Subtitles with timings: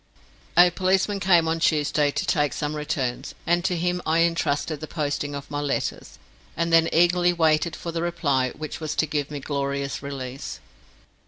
[0.57, 4.87] A policeman came on Tuesday to take some returns, and to him I entrusted the
[4.87, 6.17] posting of my letters,
[6.57, 10.59] and then eagerly waited for the reply which was to give me glorious release.